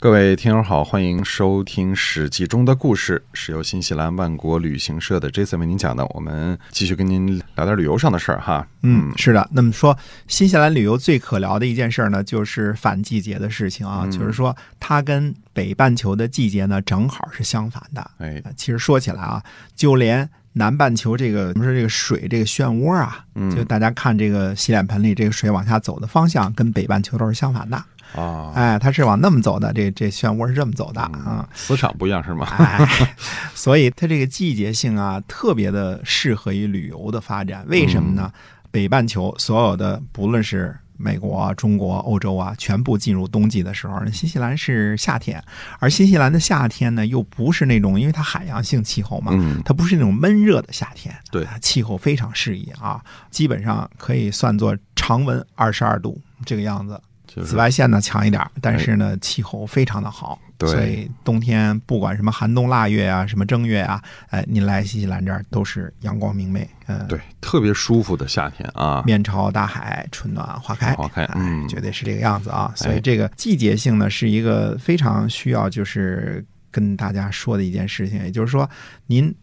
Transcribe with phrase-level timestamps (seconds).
[0.00, 6.06] 各位听友好，欢迎收听《史记》中的故事，是由新西兰万国旅行社的 Jason 为您讲的。
[6.14, 8.64] 我们继续跟您聊点旅游上的事儿哈。
[8.82, 9.48] 嗯，是的。
[9.50, 18.10] 那么说，新西兰旅游最可聊的一件事呢，就是反季节的事情啊，就是说它跟北半球的季节呢正好是相反的。
[18.18, 19.42] 哎，其实说起来啊，
[19.74, 27.84] 就连南半球这个我们说这个水这个漩涡啊，就大家看这个洗脸盆里这个水往下走的方向，跟北半球都是相反的。
[28.14, 32.46] 啊，哎，它是往那么走的，这这漩涡是这么走的啊，磁场不一样是吗？
[32.58, 33.14] 哎，
[33.54, 37.64] 所以它这个季节性啊，特别的适合于旅游的发展。
[37.68, 38.32] 为什么呢？
[38.70, 45.42] 北半球所有的，不论是美国、中国、欧洲啊，全部进入冬季的时候，新西兰是夏天，
[45.78, 57.00] 而新西兰的夏天呢，又不是那种，因为它海洋性气候嘛，嗯它不是那种闷热的夏天，对啊气候非常适宜啊，基本上可以算作常温二十二度这个样子。
[57.28, 69.02] 就是紫外线呢强一点，但是呢气候非常的好，对所以冬天不管什么寒冬腊月啊，什么正月啊，哎，您来新西兰这儿都是阳光明媚，嗯，对，特别舒服的夏天啊。
[69.04, 72.72] 面朝大海，春暖花开，花开哎嗯绝对是这个样子啊。
[72.74, 78.68] 所以哎这个季节性呢，是一个非常需要就是跟大家说的一件事情，也就是说，
[79.06, 79.34] 您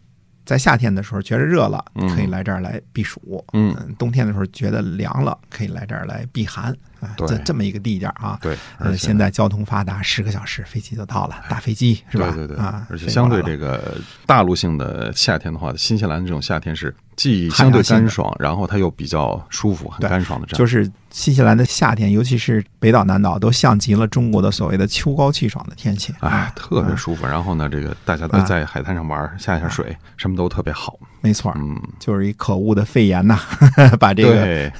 [0.44, 6.76] 在夏天的时候觉得热了，嗯可以来这儿来避暑，嗯冬天的时候觉得凉了，可以来这儿来避寒，
[7.18, 8.38] 这这么一个地点啊。
[8.40, 8.56] 对，
[8.96, 12.30] 现在交通发达，十个小时飞机就到了，大飞机是吧？
[12.30, 20.58] 对对对，啊，而且相对这个个大陆性的夏天的话，新西兰这种夏天是既相对干爽，然后它又比较舒服、很干爽的这样。
[20.58, 26.14] 就是新西兰的夏天，尤其是北岛、南岛，都像极了中国的所谓的秋高气爽的天气。
[26.20, 27.26] 哎啊，特别啊舒服。
[27.26, 30.98] 然后呢，这个大家在海滩上玩，下一下水，什么都特别好。
[31.26, 33.36] 没错，嗯，就是一可恶的肺炎呐，
[33.98, 34.22] 把这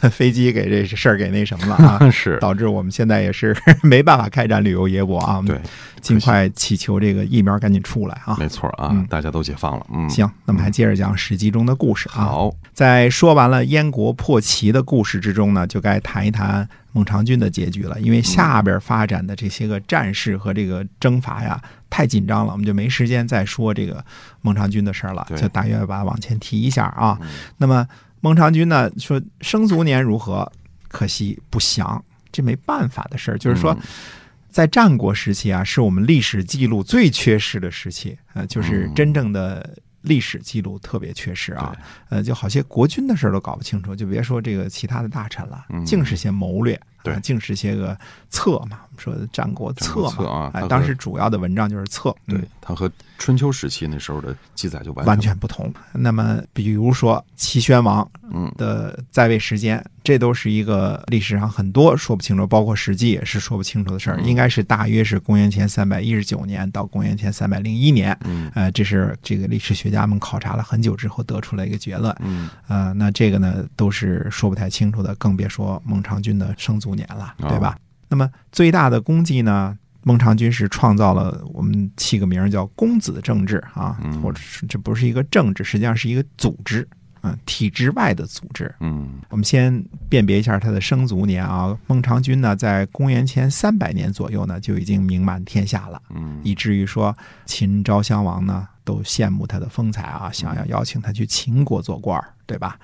[0.01, 5.43] 个，飞机给这事儿给那什么了啊， 是，导致我们现在也是 没办法开展旅游业务啊。
[5.45, 5.61] 对，
[6.01, 8.37] 尽快祈求这个疫苗赶紧出来啊。
[8.39, 9.87] 没错啊嗯，大家都解放了。
[9.93, 12.23] 嗯，行，那么还接着讲《史记》中的故事啊。
[12.23, 18.01] 好，在说完了燕国破齐的故事之中呢，就该谈一谈孟尝君的结局了。
[18.01, 24.03] 因为下边发展的这些个战事和这个征伐呀，太紧张了，我们就没时间再说这个
[24.41, 27.19] 孟尝君的事儿了，就大约把它往前提一下啊。
[27.21, 27.87] 嗯那么
[28.23, 30.51] 孟尝君呢说生卒年如何？
[30.89, 32.03] 可惜不详，
[32.33, 33.37] 这没办法的事儿。
[33.37, 33.83] 就是说嗯，
[34.49, 41.77] 在战国时期啊，是我们历史记录最缺失的时期，呃，就是嗯真正的历史记录特别缺失啊。
[42.09, 47.97] 呃，就好些国君的事儿都搞不清楚，就别说这个其他的大臣了，嗯净是些谋略，对啊净是些个
[48.31, 48.81] 策嘛。
[48.89, 55.73] 我们说的战国策嘛，策啊，哎当时主要的文章就是策，对嗯，它和春秋时期那时候的记载就完完全全不同。
[55.93, 64.19] 那么，比如说齐宣王嗯的在位时间，这都是一个历史上很多说不清楚，包括《史记》也是说不清楚的事儿。
[64.19, 72.15] 嗯应该是大约是公元前三百一十九年到公元前三百零一年，嗯呃，这是这个历史学家们考察了很久之后得出来一个结论。
[72.21, 77.77] 嗯呃，那这个呢都是说不太清楚的，更别说孟尝君的生卒年了，对吧？
[78.09, 86.87] 那么最大的功绩呢，孟尝君是创造了我们起个名叫公子政治啊，嗯或者是这不是一个政治，实际上是一个组织，
[87.27, 88.73] 嗯，体制外的组织。
[88.81, 96.01] 嗯我们先辨别一下他的生卒年啊，孟尝君呢，在公元前三百年左右呢就已经名满天下了。
[96.15, 102.79] 嗯以至于说秦昭襄王呢都羡慕他的风采啊，想要邀请他去秦国做官儿，对吧？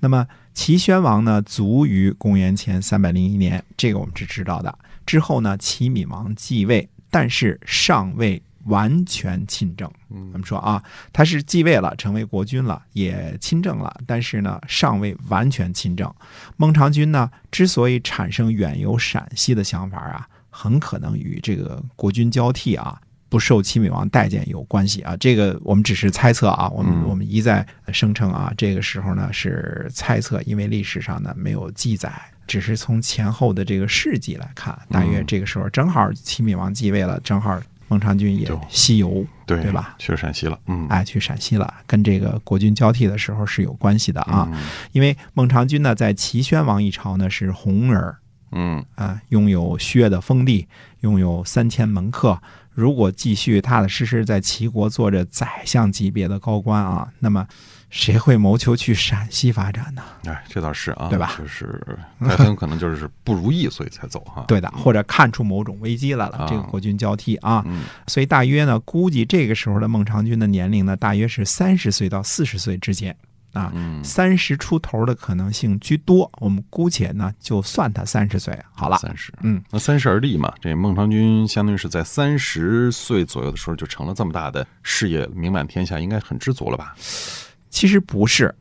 [0.00, 4.78] 那么齐宣王呢，卒于公元前三百零一年，这个我们是知道的。
[5.04, 9.88] 之后呢，齐闵王继位，但是尚未完全亲政。
[10.08, 16.12] 我嗯们说啊，他是继位了，成为国君了，也亲政了，但是呢，尚未完全亲政。
[16.56, 23.00] 孟尝君呢，之所以产生远游陕西的想法啊，很可能与这个国君交替啊。
[23.28, 32.12] 不受齐闵王待见有关系啊，这个我们只是猜测啊，我们嗯我们一再声称啊，这个时候呢是猜测，因为历史上呢没有记载，
[32.46, 39.94] 只是从前后的这个事迹来看，大约嗯这个时候正好齐闵王继位了，正好孟尝君也西游，对对吧？
[39.98, 44.48] 去陕西了，嗯哎，去陕西了，跟这个国君交替的时候是有关系的啊。
[44.52, 44.62] 嗯
[44.92, 48.18] 因为孟尝君呢，在齐宣王一朝呢是红人儿
[48.52, 50.66] 嗯啊，拥有薛的封地，
[51.00, 52.38] 拥有三千门客，
[52.72, 57.46] 如果继续踏踏实实在齐国做着宰相级别的高官啊，那么
[57.92, 60.02] 谁会谋求去陕西发展呢？
[60.24, 61.78] 哎，这倒是啊，对吧就是
[62.20, 64.46] 他很有可能就是不如意，所以才走哈。
[64.48, 73.14] 对的，或者看出某种危机来了啊，这个国君交替啊，嗯所以大约呢，估计这个时候的孟尝君的年龄呢，大约是三十岁到四十岁之间
[73.52, 76.30] 啊，嗯，三十出头的可能性居多。
[76.40, 78.96] 我们姑且呢就算他三十岁好了。
[78.96, 86.94] 三十，嗯，那三十而立嘛，这孟尝君相当于是在三十岁左右的时候就成了这么大的事业，名满天下，应该很知足了吧？
[87.72, 88.54] 其实不是，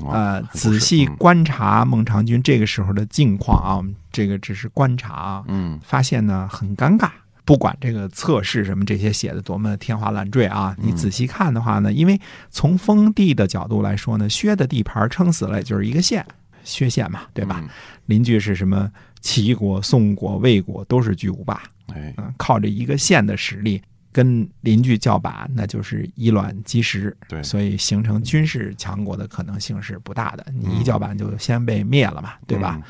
[0.00, 1.14] 哦呃，还不是仔细嗯。
[1.16, 5.78] 观察孟尝君这个时候的境况啊，我们这个只是观察啊，嗯。
[5.84, 7.08] 发现呢很尴尬。
[7.44, 12.18] 不管这个测试什么这些写的多么天花乱坠啊，你仔细看的话呢，因为
[12.50, 16.24] 从封地的角度来说呢，薛的地盘撑死了也就是一个县，
[16.64, 17.60] 薛县嘛，对吧？
[17.62, 17.68] 嗯。
[18.06, 18.90] 邻居是什么
[19.20, 21.62] 齐国、宋国、魏国都是巨无霸，
[21.92, 23.82] 哎，嗯，靠着一个县的实力
[24.14, 30.46] 跟邻居叫板，那就是以卵击石，对所以形成军事强国的可能性是不大的。
[30.54, 32.76] 你一叫板就先被灭了嘛，对吧？
[32.80, 32.82] 嗯？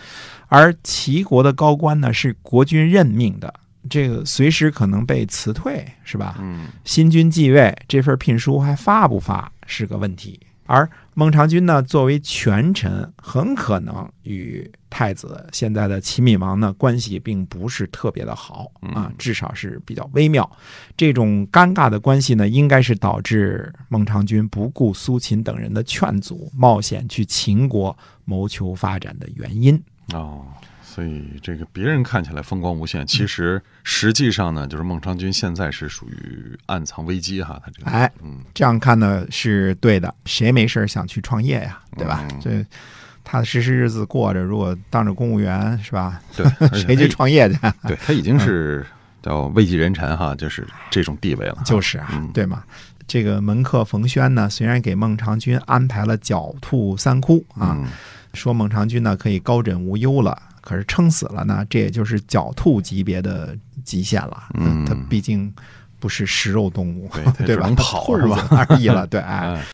[0.49, 3.53] 而齐国的高官呢是国君任命的，
[3.88, 6.37] 这个随时可能被辞退，是吧？
[6.41, 10.38] 嗯新君继位，这份聘书还发不发是个问题。
[10.66, 20.50] 而孟尝君呢，作为权臣，很可能与太子现在的齐闵王呢关系并不是特别的好啊，至少是比较微妙。
[20.96, 29.81] 这种尴尬的关系呢，应该是导致孟尝君不顾苏秦等人的劝阻，冒险去秦国谋求发展的原因。
[30.12, 30.46] 哦。
[30.94, 40.14] 所以这个别人看起来风光无限，其实实际上呢，就是孟尝君现在是属于暗藏危机哈，他这个，哎，嗯，这样看呢是对的。
[40.25, 41.81] 谁没事儿想去创业呀？
[41.96, 42.25] 对吧？
[42.31, 42.64] 嗯这
[43.25, 46.20] 踏踏实实日子过着，如果当着公务员是吧？
[46.37, 46.46] 对，
[46.79, 47.58] 谁去创业去？
[47.88, 48.87] 对 他已经是
[49.23, 51.58] 叫位极人臣哈，就是这种地位了。
[51.64, 52.62] 就是啊嗯，对嘛？
[53.08, 57.88] 这个门客冯轩呢，虽然给孟尝君安排了狡兔三窟啊，嗯
[58.32, 64.44] 说孟尝君呢可以高枕无忧了，可是撑死了呢，这也就是狡兔级别的极限了。
[64.55, 65.52] 嗯它毕竟
[66.00, 67.11] 不是食肉动物，
[67.46, 67.70] 对 吧？
[67.76, 69.22] 跑是吧而已了， 对，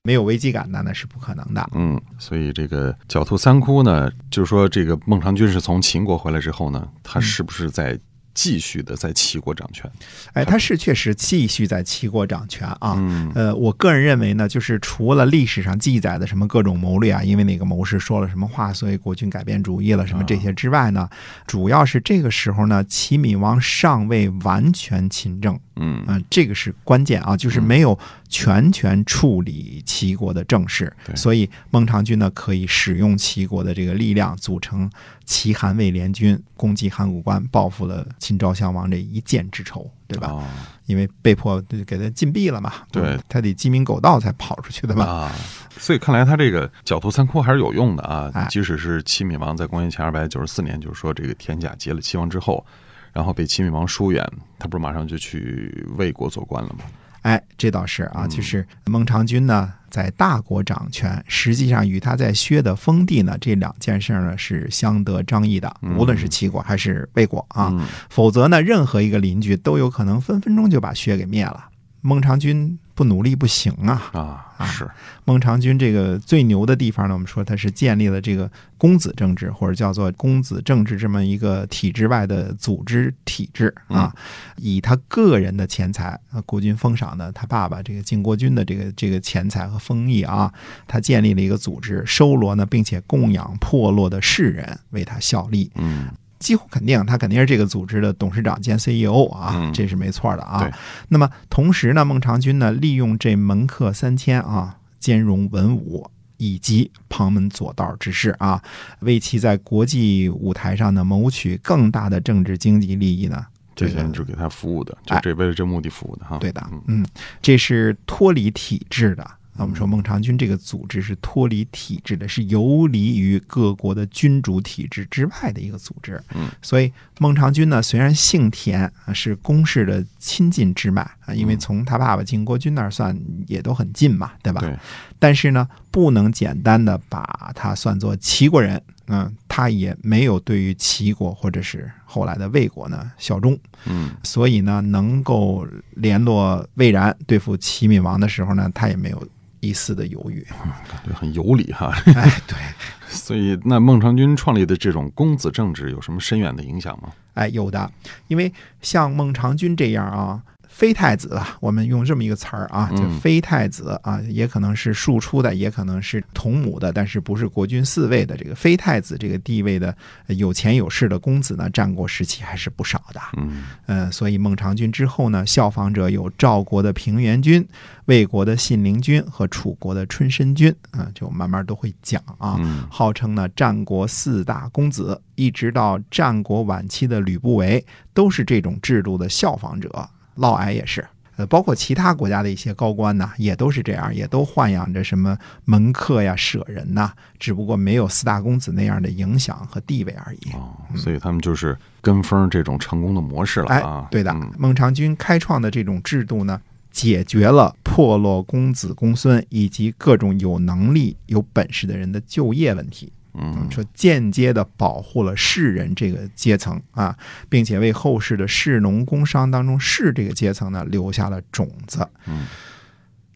[0.05, 1.69] 没有危机感那那是不可能的。
[1.75, 7.99] 嗯，所以这个狡兔三窟呢，就是说这个孟尝君是从秦国回来之后呢，他是不是在
[8.41, 9.91] 继续的在齐国掌权？
[10.33, 12.95] 哎，他是确实继续在齐国掌权啊。
[12.97, 21.07] 嗯呃，我个人认为呢，就是除了历史上记载的什么各种谋略啊，因为哪个谋士说了什么话，所以国君改变主意了什么这些之外呢，
[21.47, 27.99] 主要是这个时候呢，齐闵王尚未完全亲政，嗯嗯、这个是关键啊，就是没有
[28.29, 34.91] 全权处理齐国的政事，对所以孟尝君呢可以使用齐国的这个力量，组成
[35.25, 40.29] 齐韩魏联军，攻击函谷关，报复了秦昭襄王这一箭之仇，对吧？
[40.29, 40.45] 哦
[40.87, 45.05] 因为被迫给他禁闭了嘛，对他得鸡鸣狗盗才跑出去的嘛。
[45.05, 45.33] 啊，
[45.79, 48.45] 所以看来他这个狡兔三窟还是有用的啊哎。
[48.51, 52.67] 即使是齐闵王在公元前二百九十四年，就是说这个田甲劫了齐王之后，
[53.13, 54.25] 然后被齐闵王疏远，
[54.59, 56.85] 他不是马上就去魏国做官了吗？
[57.23, 71.67] 哎，这倒是啊，就是孟尝君呢在大国掌权，实际上与他在薛的封地呢这两件事呢是相得彰益的，无论是齐国还是魏国啊，嗯否则呢任何一个邻居都有可能分分钟就把薛给灭了。
[72.01, 74.11] 孟尝君不努力不行啊！
[74.13, 74.87] 啊，啊是，
[75.25, 84.15] 孟尝君这个最牛的地方呢，我们说他是建立了这个公子政治，或者叫做公子政治这么一个体制外的组织体制啊，
[84.59, 90.53] 以他个人的钱财，啊，国君封赏的他爸爸这个晋国君的这个这个钱财和封邑啊，
[90.87, 96.09] 他建立了一个组织，收罗呢，并且供养破落的士人为他效力，嗯
[96.41, 100.73] 几乎肯定，他肯定是这个组织的董事长兼 CEO 啊，嗯这是没错的啊对。
[101.09, 106.11] 那么同时呢，孟尝君呢，利用这门客三千啊，兼容文武。
[106.43, 108.63] 以及旁门左道之事啊，
[109.01, 113.45] 为其在国际舞台上呢谋取更大的政治经济利益呢，
[113.77, 116.39] 这这个些人就给他服务的，就哎这为了这目的服务的哈。
[116.39, 117.07] 对的嗯，嗯，
[117.43, 119.31] 这是脱离体制的。
[119.63, 126.21] 我们说孟尝君这个组织是脱离体制的，是游离于各国的君主体制之外的一个组织。
[126.35, 134.61] 嗯，所以孟尝君呢，虽然姓田啊，是公室的亲近之脉啊，因为从他爸爸晋国君那儿算也都很近嘛，对吧？
[134.61, 134.77] 对，
[135.19, 138.81] 但是呢，不能简单的把他算作齐国人。
[139.13, 143.59] 嗯，他也没有对于齐国或者是后来的魏国呢效忠。
[143.87, 149.29] 嗯所以呢，能够联络魏然对付齐闵王的时候呢，他也没有
[149.61, 150.45] 一丝的犹豫。
[150.89, 151.93] 感觉很有理哈。
[152.15, 152.57] 哎，对，
[153.09, 157.11] 所以，那孟尝君创立的这种公子政治有什么深远的影响吗？
[157.35, 157.91] 哎，有的，
[158.29, 158.53] 因为
[158.83, 169.95] 像孟尝君这样啊，非太子啊，我们用这么一个词儿啊，就嗯非太子啊，也可能是庶出的，也可能是同母的，但是不是国君嗣位的这个非太子这个地位的
[170.27, 173.21] 呃有钱有势的公子呢，战国时期还是不少的。
[173.37, 177.67] 嗯呃，所以孟尝君之后呢，效仿者有赵国的平原君、
[178.07, 182.57] 魏国的信陵君和楚国的春申君啊、就慢慢都会讲啊。
[182.61, 187.85] 嗯号称呢战国四大公子，一直到战国晚期的吕不韦，
[188.15, 190.09] 都是这种制度的效仿者。
[190.37, 191.07] 嫪毐也是，
[191.37, 200.51] 呃，包括其他国家的一些高官呐，也都是这样，也都豢养着什么门客呀、舍人呐，只不过没有四大公子那样的影响和地位而已。
[200.53, 206.61] 哦，所以他们就是跟风这种成功的模式了哎啊。，对的嗯，孟尝君开创的这种制度呢，
[206.91, 213.13] 解决了破落公子公孙以及各种有能力、有本事的人的就业问题。
[213.41, 217.17] 嗯说间接的保护了士人这个阶层啊，
[217.49, 222.07] 并且为后世的士农工商当中士这个阶层呢留下了种子。
[222.27, 222.47] 嗯，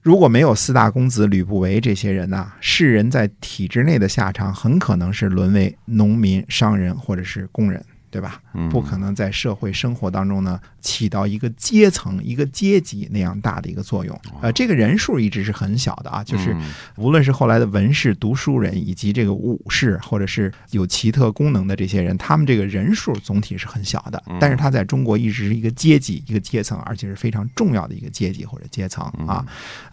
[0.03, 7.83] 如果没有四大公子吕不韦这些人呐、士人在体制内的下场很可能是沦为农民、商人或者是工人，
[8.15, 8.41] 对吧？
[8.53, 14.17] 嗯不可能在社会生活当中呢起到一个阶层、一个阶级那样大的一个作用。
[14.41, 16.63] 呃，这个人数一直是很小的啊，就是嗯
[16.97, 24.23] 无论是后来的文士、读书人，以及这个武士，或者是有奇特功能的这些人，他们这个人数总体是很小的。
[24.39, 29.45] 但是他在中国一直是一个阶级、一个阶层，而且是非常重要的一个阶级或者阶层啊。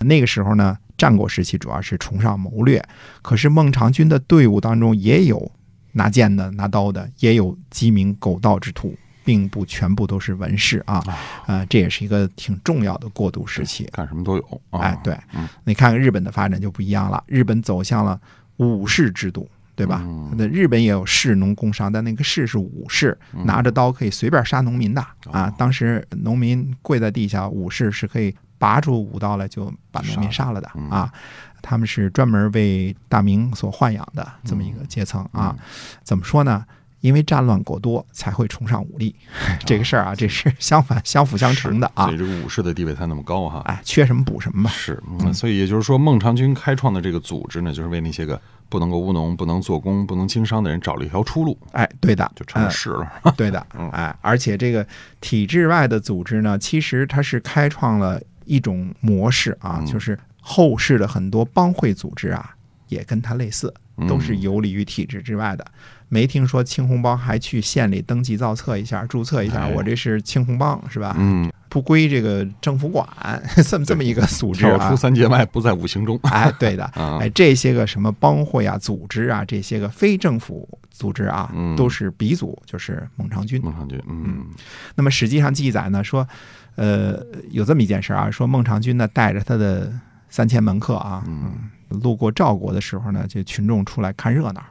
[0.01, 2.84] 那个时候呢，战国时期主要是崇尚谋略，
[3.24, 5.51] 可是孟尝君的队伍当中也有
[5.93, 8.95] 拿剑的、拿刀的，也有鸡鸣狗盗之徒。
[9.24, 11.00] 并不全部都是文士啊，
[11.45, 13.88] 呃，这也是一个挺重要的过渡时期。
[13.93, 14.79] 干什么都有啊。
[14.79, 18.19] 哎，对嗯，你看看日本的发展就不一样了，日本走向了
[18.57, 20.01] 武士制度，对吧？
[20.03, 25.53] 嗯那日本也有士农工商，但那个士是武士，嗯拿着刀可以随便杀农民的哦啊。
[25.55, 31.13] 当时农民跪在地下，武士是可以拔出武刀来就把农民杀了的嗯啊。
[31.62, 35.56] 他们是专门为大明所豢养的这么一个阶层啊。
[36.03, 36.65] 怎么说呢？
[37.01, 39.15] 因为战乱过多，才会崇尚武力。
[39.65, 42.18] 这个事儿啊，这是相反、相辅相成的啊所以。
[42.18, 43.62] 这个武士的地位才那么高哈。
[43.65, 44.70] 哎，缺什么补什么吧。
[44.70, 48.39] 是，嗯，所以也就是说，孟尝君开创的这个组织呢，就是为那些个
[48.70, 53.12] 不能够务农、不能做工、不能经商的人找了一条出路，哎，对的，就成了嗯士了。
[53.36, 54.86] 对的 嗯，哎，而且这个
[55.20, 62.53] 体制外的组织呢，其实它是开创了一种模式啊，嗯就是后世的很多帮会组织啊，
[62.89, 63.74] 也跟它类似，
[64.10, 65.65] 都是嗯游离于体制之外的。
[66.10, 71.15] 没听说青红帮还去县里登记造册一下、注册一下，哎我这是青红帮是吧？
[71.17, 73.07] 嗯，不归这个政府管，
[73.65, 74.95] 这么这么一个组织啊跳出。
[74.98, 76.19] 三界外，不在五行中。
[76.27, 83.62] 哎，对的， 啊哎，这些个什么帮会啊、组织啊，这些个非政府组织啊，嗯都是鼻祖，就是孟尝君。
[83.63, 84.48] 孟尝君，嗯
[84.95, 86.27] 那么史记上记载呢，说，
[86.75, 89.89] 呃，有这么一件事啊，说孟尝君呢带着他的
[90.32, 94.64] 三千门客啊，嗯路过赵国的时候呢，这群众出来看热闹。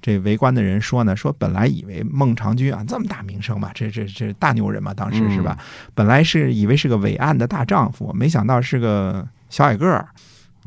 [0.00, 5.56] 这围观的人说呢，说本来以为孟尝君啊这么大名声嘛，这这这大牛人嘛，当时是吧？
[5.94, 10.08] 本来是以为是个伟岸的大丈夫，没想到是个小矮个儿。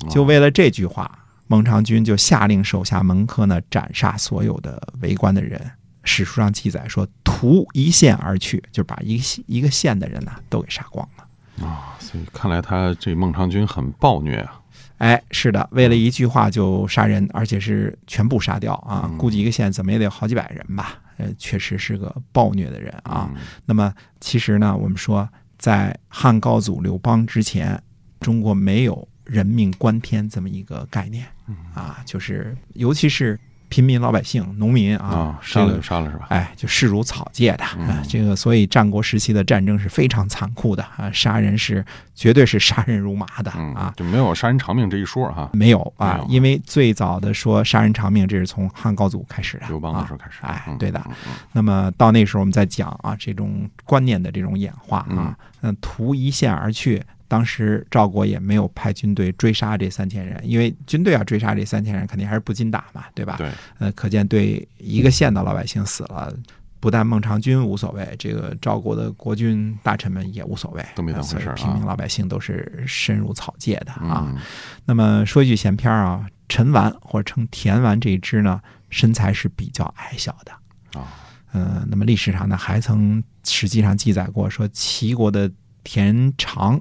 [0.09, 5.59] 就为了这句话，孟尝君就下令手下门客呢斩杀所有的围观的人。
[6.03, 11.24] 史书上记载说，屠一县而去，就把一个一个县的人呢都给杀光了。
[11.61, 14.61] 啊，所以看来他这孟尝君很暴虐啊。
[14.97, 19.11] 哎，是的，为了一句话就杀人，而且是全部杀掉啊！
[19.17, 21.01] 估计一个县怎么也得有好几百人吧。
[21.17, 23.29] 呃，确实是个暴虐的人啊。
[23.33, 27.81] 嗯那么其实呢，我们说在汉高祖刘邦之前，
[28.21, 31.25] 中国没有人命关天这么一个概念
[31.73, 33.37] 啊，就是尤其是
[33.75, 36.27] 平民老百姓、农民啊杀了就杀了是吧？
[36.29, 38.01] 哎，就视如草芥的啊嗯。
[38.07, 43.93] 这个，所以战国时期的战争是非常残酷的啊，杀人是绝对是杀人如麻的嗯啊。
[43.97, 45.49] 就没有杀人偿命这一说哈。
[45.51, 49.67] 没有，啊因为最早的说杀人偿命，这是从汉高祖开始的。
[49.67, 51.05] 刘邦的啊时候开始，哎嗯，对的。
[51.51, 57.03] 那么到那时候我们再讲啊，这种观念的这种演化啊，嗯，图一线而去。
[57.27, 63.35] 当时赵国也没有派军队追杀这三千人，因为军队要追杀这三千人，肯定还是不禁打嘛，对吧？
[63.37, 66.33] 对，呃，可见对一个县的老百姓死了，
[66.79, 74.27] 不但孟尝君无所谓，这个赵国的国君大臣们也无所谓，都没当回事儿啊平民老百姓都是深入草芥的啊。
[74.27, 74.37] 嗯
[74.85, 80.51] 那么说一句闲篇儿啊，陈完或者称田完这一支呢，身材是比较矮小的。
[80.99, 81.07] 啊，
[81.53, 85.51] 呃，那么历史上呢，还曾实际上记载过说，齐国的
[85.83, 86.79] 田常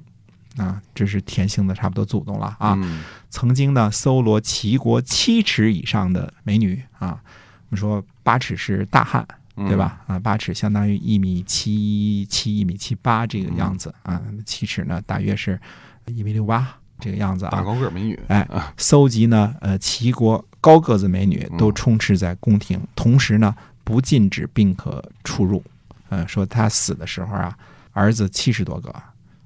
[0.57, 3.03] 啊，这是田姓的差不多祖宗了啊，嗯。
[3.31, 7.21] 曾经呢搜罗齐国七尺以上的美女啊，
[7.69, 10.01] 我们说八尺是大汉对吧？
[10.07, 15.61] 啊，八尺相当于一米七七、一米七八这个样子啊，七尺呢大约是
[16.07, 17.51] 一米六八这个样子啊。
[17.51, 25.63] 大高个美女，哎，搜集呢，呃，齐国高个子美女都充斥在宫廷，同时呢，不禁止宾客出入。
[26.09, 27.57] 呃，说他死的时候啊，
[27.93, 28.95] 儿子七十多个，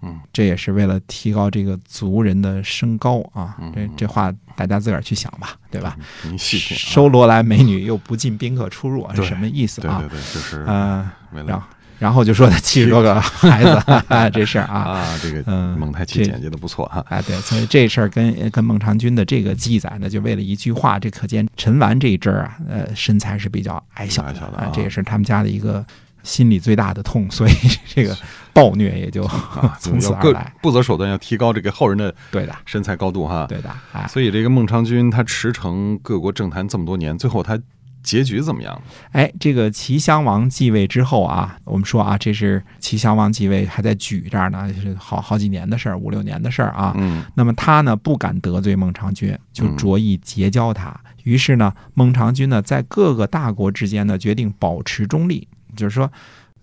[0.03, 3.57] 嗯，这也是为了提高这个族人的身高啊。
[3.61, 5.97] 嗯这这话大家自个儿去想吧，对吧？
[6.25, 10.19] 您细品啊，收罗兰美女又不进宾客出入，是什么意思啊对对？
[10.19, 11.67] 对，就是嗯，为了然后
[11.99, 13.83] 然后就说他七十多个孩子
[14.33, 14.79] 这事儿啊。
[14.79, 17.05] 啊，这个嗯蒙太奇这简介的不错哈。
[17.09, 25.85] 哎，对，所以这事儿跟跟孟尝君的这个记载呢，就为了一句话，这可见陈完这一阵儿啊，呃，身材是比较矮小矮小的啊，啊这也是他们家的一个
[26.23, 27.53] 心里最大的痛， 所以
[27.87, 28.17] 这个
[28.53, 30.53] 暴虐也就啊， 从此而来。
[30.61, 33.47] 不择手段要提高这个后人的对的，身材高度哈。
[33.49, 37.59] 对的，哎，所以这个孟尝君他驰骋各国政坛这么多年，最后他
[38.03, 38.81] 结局怎么样？
[39.13, 46.95] 哎，这个齐襄王继位之后啊，我们说啊，这是齐襄王继位还在举这儿呢，是好好几年的事儿，五六年的事儿啊。
[46.97, 50.99] 嗯那么他呢不敢得罪孟尝君，就着意结交他。
[51.25, 55.47] 于是呢，孟尝君呢在各个大国之间呢决定保持中立，
[55.79, 56.11] 就是说，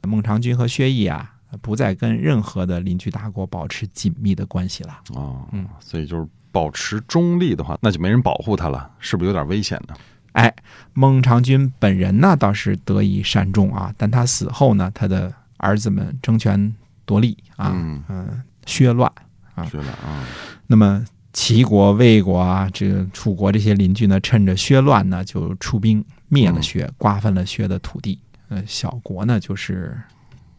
[0.04, 1.32] 孟尝君和薛毅啊
[1.62, 5.00] 不再跟任何的邻居大国保持紧密的关系了。
[5.16, 9.96] 哦，嗯，所以就是保持中立的话，那就没人保护他了，是不是有点危险呢？
[10.34, 10.54] 哎，
[10.94, 19.10] 孟尝君本人呢倒是得以善终啊，但他死后呢，他的儿子们争权夺利啊，嗯嗯，削乱。
[19.56, 20.26] 啊削乱啊，
[20.68, 28.20] 那么齐国、魏国啊，这个楚国这些邻居呢，趁着削乱呢，就出兵灭了薛，瓜分了薛的土地。
[28.50, 29.98] 呃，小国呢就是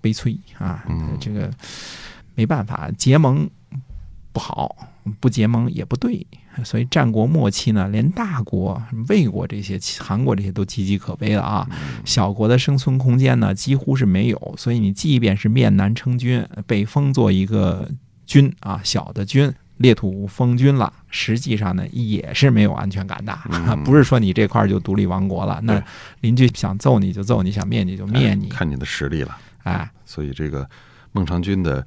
[0.01, 1.51] 悲催啊，嗯这个
[2.35, 3.49] 没办法，结盟
[4.33, 4.77] 不好，
[5.21, 6.27] 不结盟也不对。
[6.65, 11.69] 所以战国末期呢，连大国魏国这些、韩国这些都岌岌可危了啊。
[12.05, 14.55] 小国的生存空间呢，几乎是没有。
[14.57, 17.87] 所以你即便是面南称君，被封作一个
[18.25, 23.83] 君啊，小的君，列土封君了，实际上呢也是没有安全感的，嗯。
[23.85, 25.83] 不是说你这块儿就独立王国了，那
[26.21, 28.47] 邻居想揍你就揍你，想灭你就灭你。
[28.47, 29.37] 哎，看你的实力了。
[29.65, 29.91] 哎。
[30.05, 30.69] 所以这个
[31.13, 31.85] 孟尝君的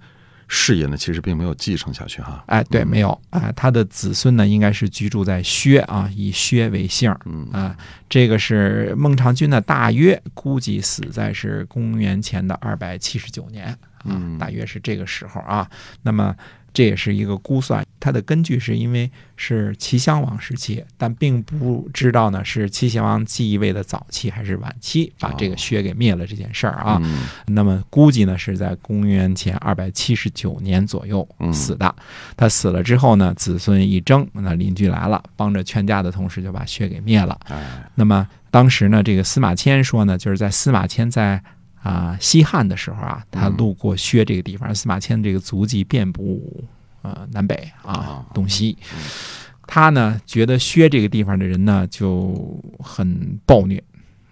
[0.48, 2.44] 事业呢，其实并没有继承下去哈。
[2.48, 3.22] 哎，对，没有。
[3.30, 7.10] 哎，他的子孙呢应该是居住在薛啊，以薛为姓
[7.52, 7.76] 啊，
[8.10, 15.70] 这个是孟尝君呢，大约估计死在是公元前的二百七十九年啊嗯，大约是这个时候啊。
[16.02, 16.36] 那么
[16.74, 27.00] 这也是一个估算，它的根据是因为是齐襄王时期，但并不知道呢是齐襄王继位的早期还是晚期把这个薛给灭了这件事儿啊。
[27.04, 31.94] 嗯那么估计呢是在公元前二百七十九年左右嗯死的。
[32.38, 37.38] 他死了之后呢，子孙一争，那邻居来了，帮着劝架的同时就把薛给灭了。
[37.46, 41.42] 哎，那么当时呢，这个司马迁说呢，就是在司马迁在
[41.82, 46.64] 啊、西汉的时候啊，他嗯路过薛这个地方，司马迁这个足迹遍布
[47.02, 49.00] 呃南北啊啊东西嗯。
[49.66, 53.84] 他呢觉得薛这个地方的人呢就很暴虐，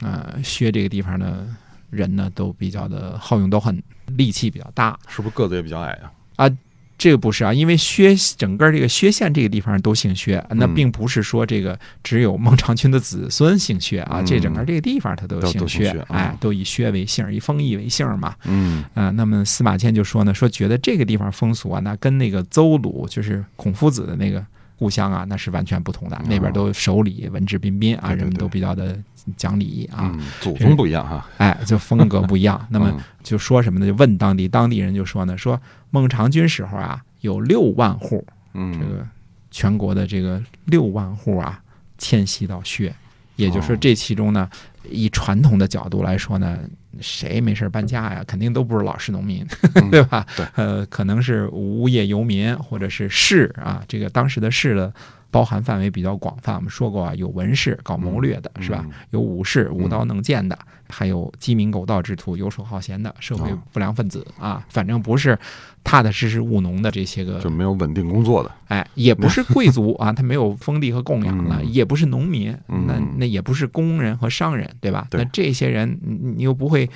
[0.01, 1.47] 啊、薛这个地方的
[1.89, 4.97] 人呢都比较的好勇斗狠，力气比较大。
[5.07, 5.91] 是不是个子也比较矮
[6.37, 6.49] 啊？
[6.97, 10.73] 这个不是啊，因为薛整个这个薛县这个地方都姓薛，那嗯。
[10.73, 14.25] 并不是说这个只有孟尝君的子孙姓薛啊，嗯。
[14.25, 16.05] 这整个这个地方他都都姓薛啊。
[16.09, 18.35] 哎，都以薛为姓，以封邑为姓嘛。
[18.45, 18.83] 嗯。
[18.95, 24.43] 啊、那么司马迁就说呢，说觉得这个地方风俗啊，那跟那个邹鲁就是孔夫子的那个
[24.77, 28.97] 故乡啊，那是完全不同的，那边都守礼，文质彬彬啊，人们都比较的
[29.35, 31.27] 讲礼仪啊，嗯，祖宗不一样哈。
[31.37, 32.65] 哎，就风格不一样。
[32.71, 33.85] 那么嗯就说什么呢？
[33.85, 35.59] 就问当地当地人就说呢，说
[35.89, 39.07] 孟尝君时候啊，有六万户，这嗯个
[39.51, 41.61] 全国的这个六万户啊，
[41.97, 42.93] 迁徙到薛，
[43.35, 44.49] 也就是说哦这其中呢，
[44.89, 46.57] 以传统的角度来说呢，
[47.01, 48.23] 谁没事搬家呀？
[48.25, 50.25] 肯定都不是老实农民，嗯 对吧？
[50.37, 54.93] 对呃，可能是无业游民或者是士啊，这个当时的士的。
[55.29, 58.81] 包含范围比较广泛，我们说过啊，有文士搞谋略的，是吧？
[58.85, 60.57] 嗯有武士舞刀弄剑的，
[60.89, 65.37] 还有鸡鸣狗盗之徒、游手好闲的社会哦不良分子啊，反正不是
[65.83, 68.51] 踏踏实实务农的这些个就没有稳定工作的。
[68.67, 75.07] 哎，也不是贵族啊， 他没有封地和供养了，嗯也不是农民，嗯那那也不是工人和商人，对吧？
[75.11, 76.89] 那这些人，你你又不会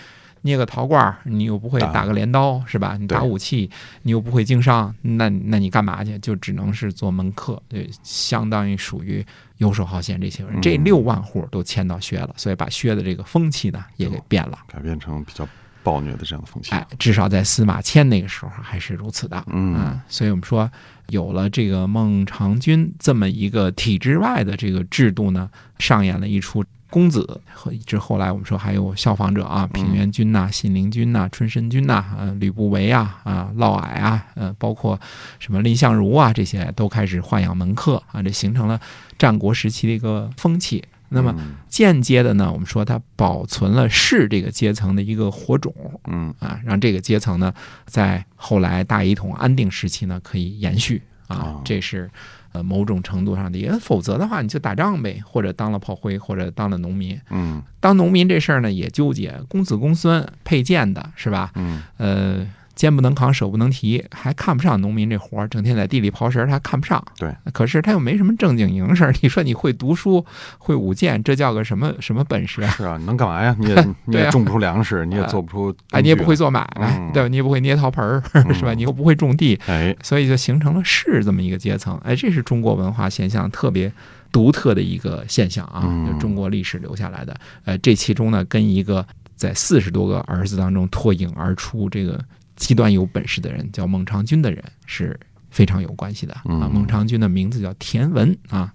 [0.44, 2.98] 捏个陶罐儿，你又不会打打个镰刀，是吧？
[3.00, 3.70] 你打武器，
[4.02, 6.18] 你又不会经商，那那你干嘛去？
[6.20, 9.26] 就只能是做门客，对，相当于属于
[9.58, 10.60] 游手好闲这些人。
[10.62, 14.58] 这嗯六万户都迁到薛了，所以把薛的这个风气呢也给变了。
[14.68, 15.48] 改变成比较
[15.84, 16.72] 暴虐的这样的风气。
[16.72, 19.44] 哎，至少在司马迁那个时候还是如此的。
[19.48, 20.70] 嗯啊，所以我们说
[21.10, 35.00] 有了这个孟尝君这么一个体制外的这个制度呢，上演了一出公子，和至后来我们说还有效仿者啊，平原君呐、信陵君呐、春申君呐、呃吕不韦啊、啊嫪毐啊，呃包括
[35.40, 38.80] 什么蔺相如啊，这些都开始豢养门客啊，这形成了
[39.18, 40.84] 战国时期的一个风气。
[41.14, 41.56] 那么嗯。
[41.68, 45.74] 间接的呢，我们说它保存了士这个阶层的一个火种
[46.08, 46.34] 嗯。
[46.40, 47.54] 啊，让这个阶层呢
[47.86, 52.10] 在后来大一统安定时期呢可以延续啊哦，这是
[52.54, 57.20] 呃某种程度上的，也否则的话你就打仗呗，或者当了炮灰，或者当了农民。
[57.30, 61.52] 嗯当农民这事儿呢也纠结，公子公孙配剑的是吧？
[61.56, 67.04] 嗯呃，肩不能扛，手不能提，还看不上农民这活儿，整天在地里刨食儿，他看不上。
[67.18, 69.14] 对，可是他又没什么正经营事儿。
[69.22, 70.26] 你说你会读书，
[70.58, 72.70] 会舞剑，这叫个什么什么本事啊？
[72.72, 73.56] 是啊，你能干嘛呀？
[73.60, 77.28] 你也你也种不出粮食，你也做不出，哎，你也不会，做买卖，嗯 对吧？
[77.28, 78.74] 你也不会捏陶盆儿，嗯是吧？
[78.74, 81.98] 你又不会种地，哎，所以就形成了士这么一个阶层。
[82.04, 83.92] 哎，这是中国文化现象特别
[84.32, 87.36] 独特的一个现象啊，嗯就中国历史留下来的。
[87.66, 89.06] 呃，这其中呢，跟一个
[89.36, 92.20] 在四十多个儿子当中脱颖而出，这个
[92.62, 95.20] 极端有本事的人叫孟尝君的人是
[95.50, 96.42] 非常有关系的啊。
[96.46, 98.72] 嗯孟尝君的名字叫田文啊，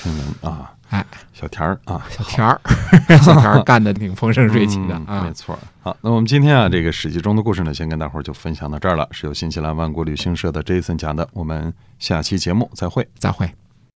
[0.00, 2.60] 田文啊，哎，小田儿啊，小田儿，
[3.20, 5.32] 小田儿干的挺风生水起的啊没啊。
[5.34, 5.58] 错。
[5.82, 11.28] 好，那我们今天啊，这个《史记》中的故事呢，先跟大伙儿就分享到这儿了，是由新西兰万国旅行社的 Jason 讲的。
[11.32, 13.06] 我们下期节目再会。
[13.18, 13.50] 再会。